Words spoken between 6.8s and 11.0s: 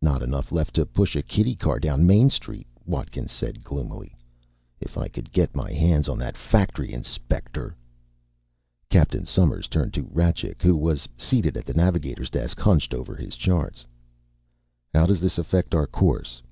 inspector..." Captain Somers turned to Rajcik, who